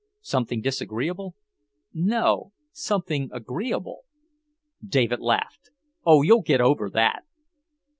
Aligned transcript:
"Something 0.23 0.61
disagreeable?" 0.61 1.35
"No. 1.93 2.53
Something 2.71 3.29
agreeable." 3.31 4.05
David 4.83 5.19
laughed. 5.19 5.69
"Oh, 6.07 6.23
you'll 6.23 6.41
get 6.41 6.59
over 6.59 6.89
that!" 6.89 7.23